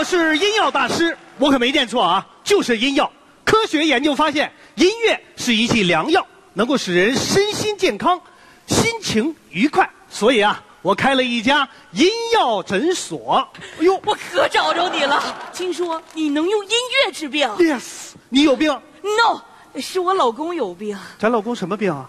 [0.00, 3.12] 我是音药大师，我可没念错啊，就是音药。
[3.44, 8.18] 科学研究发现，音乐是一剂良药，能够使人身心健康、
[8.66, 9.90] 心情愉快。
[10.08, 13.46] 所以啊，我开了一家音药诊所。
[13.78, 15.22] 哎呦，我可找着你了！
[15.52, 16.70] 听说你能用音
[17.04, 19.42] 乐治病？Yes，你有病？No，
[19.82, 20.98] 是我老公有病。
[21.18, 22.08] 咱老公什么病啊？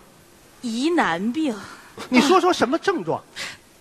[0.61, 1.53] 疑难病。
[2.07, 3.21] 你说说什么症状？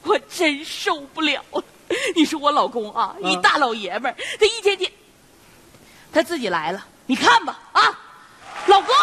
[0.02, 1.62] 我真受不了了。
[2.14, 4.91] 你说我老公啊，一大老爷们儿，他一天天，
[6.12, 7.98] 他自己来了，你看吧啊，
[8.67, 8.94] 老公，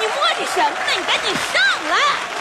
[0.00, 0.92] 你磨叽什么呢？
[0.96, 2.37] 你赶紧上来，来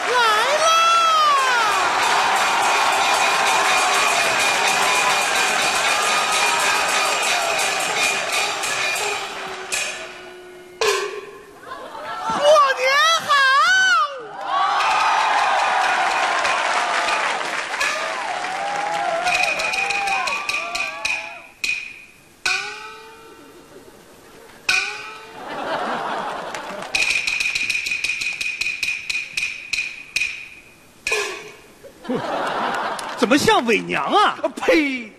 [33.27, 34.37] 怎么像伪娘啊？
[34.55, 35.11] 呸！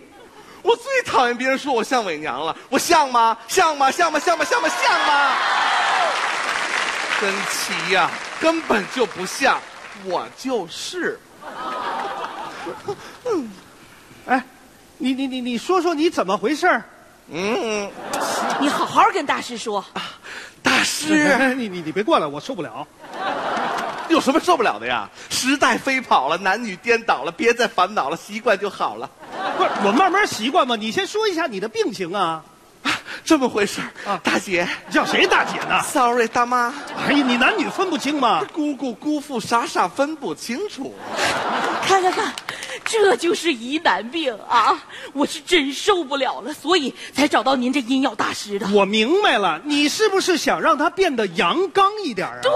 [0.63, 2.57] 我最讨厌别人说我像伪娘了。
[2.67, 3.37] 我像吗？
[3.47, 3.91] 像吗？
[3.91, 4.19] 像吗？
[4.19, 4.43] 像吗？
[4.43, 4.67] 像吗？
[4.67, 5.31] 像吗？
[7.21, 8.09] 真奇呀，
[8.41, 9.61] 根本就不像，
[10.05, 11.19] 我就是。
[13.25, 13.51] 嗯，
[14.25, 14.43] 哎，
[14.97, 16.81] 你你你你说说你怎么回事
[17.31, 17.91] 嗯，
[18.59, 19.85] 你好好跟大师说。
[20.63, 22.87] 大师，你你你别过来，我受不了。
[24.13, 25.07] 有什么受不了的呀？
[25.29, 29.09] 时代飞跑了，男女颠倒了，别再烦恼了，习惯就好了。
[29.57, 30.75] 不是我慢慢习惯嘛。
[30.75, 32.43] 你先说一下你的病情啊。
[33.25, 36.73] 这么回事啊，大姐叫谁大姐呢？Sorry，大妈。
[37.05, 38.41] 哎呀，你男女分不清吗？
[38.53, 40.95] 姑姑姑父傻傻分不清楚。
[41.85, 42.33] 看看看。
[42.89, 44.83] 这就是疑难病啊！
[45.13, 48.67] 我是真受不了了，所以才找到您这阴药大师的。
[48.73, 52.39] 我明白了，你是不是想让他变得阳刚一点啊？
[52.41, 52.51] 对。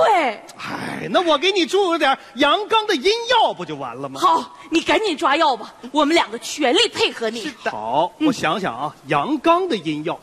[0.58, 4.20] 哎，那我给你注入点阳刚的阴药，不就完了吗？
[4.20, 7.54] 好，你赶紧抓药吧，我们两个全力配合你。
[7.66, 10.20] 好，我想想啊，阳刚的阴药，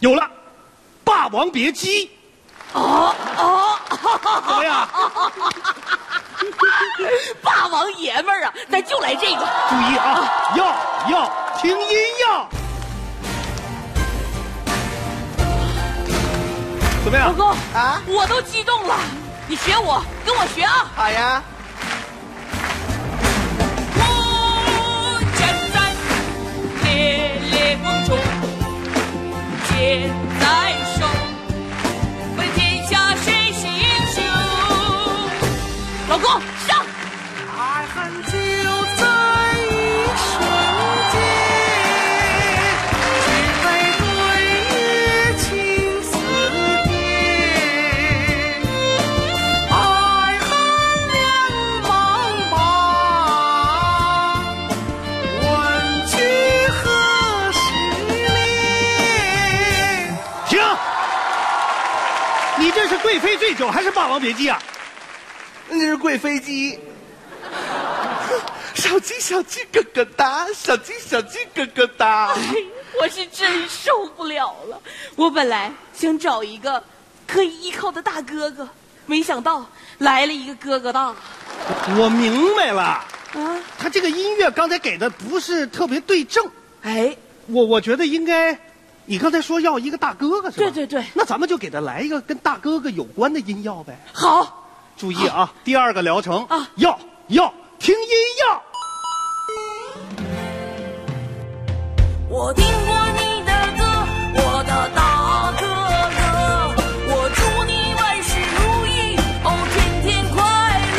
[0.00, 0.22] 有了，
[1.02, 2.06] 《霸王别姬》。
[2.74, 3.78] 哦哦，
[4.46, 4.86] 怎么样？
[7.76, 9.46] 霸王爷们儿啊，咱就来这个。
[9.68, 10.64] 注意啊，要
[11.10, 12.48] 要听音要。
[17.04, 17.28] 怎么样？
[17.28, 18.94] 老公啊，我都激动了，
[19.46, 20.90] 你学我，跟我学啊。
[20.96, 21.42] 好呀。
[63.02, 64.60] 贵妃醉酒还是霸王别姬啊？
[65.68, 66.78] 那是贵妃 鸡。
[68.74, 72.34] 小鸡小鸡咯咯哒，小鸡小鸡咯咯哒。
[73.00, 74.80] 我是真受不了了。
[75.16, 76.82] 我本来想找一个
[77.26, 78.68] 可以依靠的大哥哥，
[79.06, 79.64] 没想到
[79.98, 81.14] 来了一个哥哥大。
[81.98, 82.82] 我明白了。
[82.82, 83.04] 啊，
[83.78, 86.48] 他这个音乐刚才给的不是特别对症。
[86.82, 87.16] 哎，
[87.46, 88.58] 我我觉得应该。
[89.08, 90.70] 你刚才说要一个大哥哥是吧？
[90.70, 93.96] 对对对，那咱们就给他来一个跟大哥哥有关的音药呗。
[94.12, 94.66] 好，
[94.96, 96.98] 注意啊，第二个疗程啊，要
[97.28, 98.10] 要听音
[98.42, 98.62] 药。
[102.28, 103.84] 我听过你的歌，
[104.34, 105.64] 我的大哥
[106.16, 106.26] 哥，
[107.14, 110.42] 我祝你万事如意，哦，天天快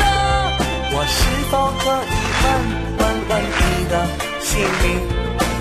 [0.96, 1.18] 我是
[1.50, 2.46] 否可以问
[2.96, 3.92] 问问你的
[4.40, 4.48] 姓
[4.82, 4.86] 名？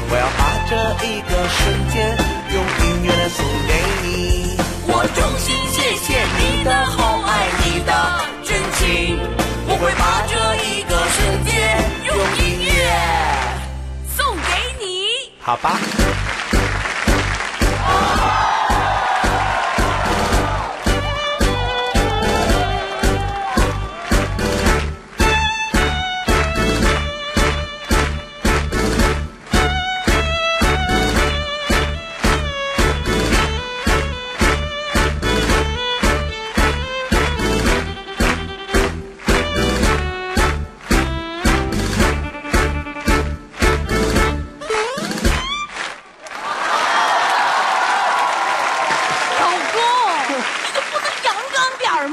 [0.09, 0.71] 我要把这
[1.05, 1.59] 一个瞬
[1.89, 2.16] 间。
[15.47, 16.06] 好吧。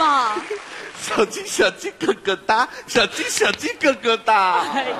[1.00, 4.60] 小鸡小鸡咯咯哒，小鸡小鸡咯咯哒。
[4.72, 4.96] 哎呀，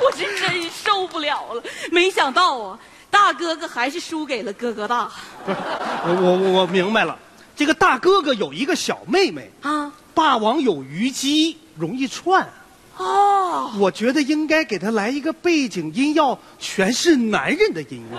[0.00, 1.62] 我是真受不了了！
[1.90, 2.78] 没想到啊，
[3.10, 5.10] 大哥哥还是输给了哥哥大
[5.46, 7.18] 我我我我明白了，
[7.54, 9.92] 这个大哥哥有一个小妹妹，啊！
[10.14, 12.48] 霸王有虞姬容易串。
[12.96, 18.18] 哦，我觉得应该给他来一个背景音要全是男人的音乐。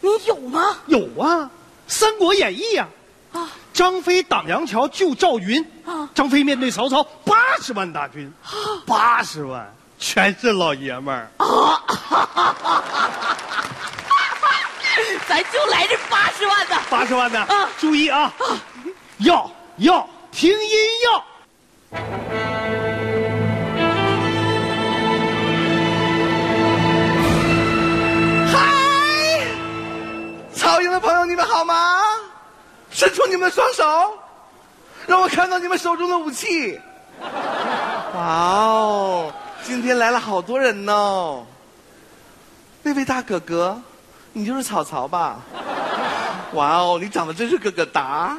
[0.00, 0.78] 你有吗？
[0.86, 1.44] 有啊，
[1.86, 2.88] 《三国演义》呀、啊，
[3.72, 6.08] 张飞挡杨桥救赵云，啊。
[6.14, 8.32] 张飞面对曹操八十万大军，
[8.86, 11.28] 八十万全是老爷们儿。
[15.26, 16.76] 咱就来这八十万的。
[16.90, 17.68] 八十万的，啊。
[17.78, 18.32] 注意啊，
[19.18, 20.58] 要要听音
[21.04, 21.24] 要。
[33.22, 33.84] 出你们双手，
[35.06, 36.80] 让我看到你们手中的武器。
[38.14, 39.32] 哇哦，
[39.62, 41.46] 今天来了好多人呢。
[42.82, 43.80] 那位大哥哥，
[44.32, 45.36] 你就是草草吧？
[46.54, 48.36] 哇哦，你长得真是个个达。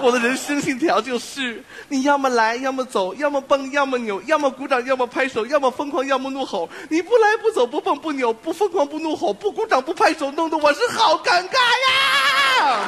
[0.00, 6.68] 我的人生信条就是：你要么来，要么走，要么蹦，要么扭，要么鼓掌，要么拍手，要么疯狂，要么怒吼。
[6.90, 12.84] 你不来不走，不蹦不扭，不疯狂不怒吼，不鼓掌不拍手，弄得我是好尴尬呀！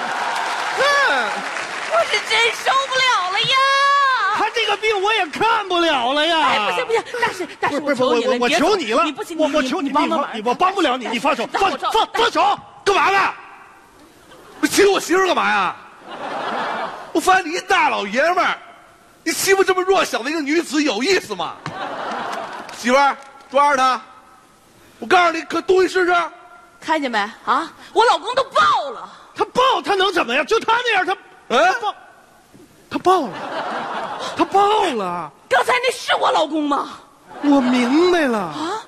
[0.76, 0.82] 嗯，
[1.92, 3.56] 我是真受不了了呀！
[4.36, 6.38] 他这个病我也看不了了呀！
[6.46, 13.32] 哎，不行不行，大师大师，不是不是，求你了，我我别走求你了，你不行，我我求你你帮帮忙，我帮不了你，你放手，放放放手，干嘛呢？
[14.60, 15.76] 你欺负我媳妇儿干嘛呀？
[17.12, 18.58] 我发现你一大老爷们儿，
[19.24, 21.56] 你欺负这么弱小的一个女子有意思吗？
[22.76, 23.16] 媳妇儿，
[23.50, 24.00] 抓着她！
[24.98, 26.14] 我告诉你，可东西试试。
[26.80, 27.72] 看见没啊？
[27.92, 30.44] 我老公都爆了，他抱他能怎么样？
[30.46, 31.12] 就他那样，他
[31.48, 31.94] 嗯他抱，
[32.90, 33.32] 他抱了，
[34.36, 35.30] 他抱了。
[35.48, 36.88] 刚才那是我老公吗？
[37.42, 38.82] 我明白了，啊？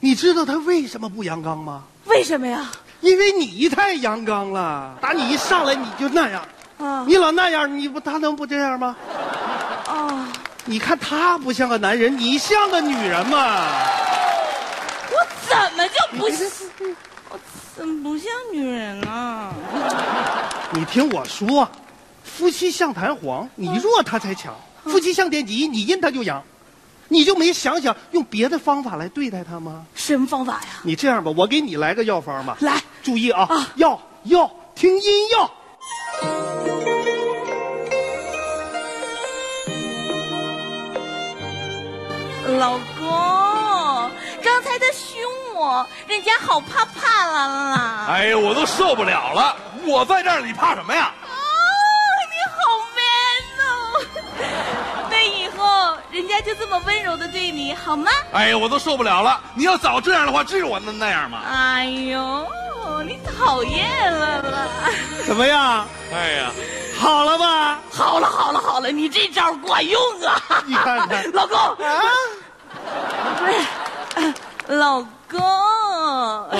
[0.00, 1.82] 你知道他为什么不阳刚吗？
[2.04, 2.70] 为什么呀？
[3.00, 6.42] 因为你太阳刚了，打你一上来你就那样，
[6.78, 8.94] 啊你老那样，你不他能不这样吗？
[9.88, 10.28] 啊！
[10.66, 13.66] 你看他不像个男人，你像个女人嘛。
[15.10, 15.16] 我
[15.48, 16.46] 怎么就不是？
[17.78, 19.54] 我怎么不像女人啊？
[20.74, 21.68] 你听我说，
[22.24, 24.52] 夫妻像弹簧，你弱他才强；
[24.82, 26.42] 夫妻像电极，你阴他就阳。
[27.10, 29.86] 你就没想想用别的方法来对待他吗？
[29.94, 30.80] 什么方法呀？
[30.82, 32.56] 你这样吧，我给你来个药方吧。
[32.60, 35.50] 来，注意啊，啊药药听音药。
[42.58, 44.10] 老公，
[44.42, 45.22] 刚才他凶
[45.54, 47.67] 我，人家好怕怕了啦。
[48.08, 49.54] 哎呀，我都受不了了！
[49.86, 51.12] 我在这儿，你怕什么呀？
[51.22, 51.28] 哦，
[52.32, 52.58] 你好
[52.96, 53.70] man 哦！
[55.10, 58.10] 那以后人家就这么温柔的对你好吗？
[58.32, 59.38] 哎呀，我都受不了了！
[59.54, 61.42] 你要早这样的话，至于我能那样吗？
[61.46, 62.46] 哎呦，
[63.04, 64.50] 你讨厌了吧！
[65.26, 65.86] 怎么样？
[66.10, 66.50] 哎呀，
[66.98, 67.78] 好了吧？
[67.92, 70.42] 好了好了好了，你这招管用啊！
[70.64, 71.76] 你看看老公，啊
[73.38, 73.52] 不是，
[74.14, 74.34] 呃
[74.76, 76.58] 老公，啊带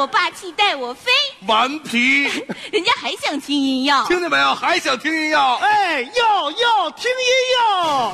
[0.00, 1.10] 我霸气带我飞，
[1.46, 2.22] 顽皮，
[2.72, 4.02] 人家还想听音乐。
[4.06, 4.54] 听见没有？
[4.54, 5.56] 还想听音乐？
[5.56, 8.12] 哎，要要听音乐。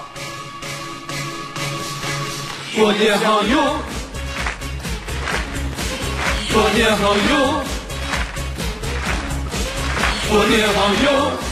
[2.75, 3.79] 过年好哟，
[6.53, 7.65] 过年好哟，
[10.29, 11.46] 过年好哟。